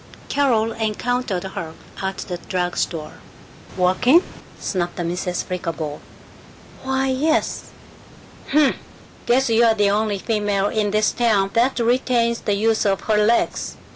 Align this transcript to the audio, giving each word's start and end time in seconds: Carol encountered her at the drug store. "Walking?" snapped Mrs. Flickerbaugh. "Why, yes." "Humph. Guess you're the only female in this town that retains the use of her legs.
Carol 0.29 0.71
encountered 0.71 1.43
her 1.43 1.75
at 2.01 2.17
the 2.17 2.37
drug 2.49 2.75
store. 2.75 3.19
"Walking?" 3.77 4.23
snapped 4.59 4.97
Mrs. 4.97 5.43
Flickerbaugh. 5.43 5.99
"Why, 6.81 7.09
yes." 7.09 7.69
"Humph. 8.49 8.77
Guess 9.27 9.51
you're 9.51 9.75
the 9.75 9.91
only 9.91 10.17
female 10.17 10.69
in 10.69 10.89
this 10.89 11.11
town 11.11 11.51
that 11.53 11.77
retains 11.77 12.39
the 12.39 12.55
use 12.55 12.83
of 12.83 13.01
her 13.01 13.23
legs. 13.23 13.77